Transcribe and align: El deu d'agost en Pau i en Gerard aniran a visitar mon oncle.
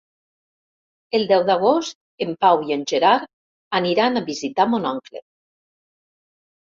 El 1.17 1.25
deu 1.31 1.43
d'agost 1.49 2.25
en 2.25 2.33
Pau 2.45 2.63
i 2.69 2.75
en 2.77 2.87
Gerard 2.93 3.29
aniran 3.81 4.17
a 4.23 4.27
visitar 4.33 4.67
mon 4.73 4.89
oncle. 4.97 5.23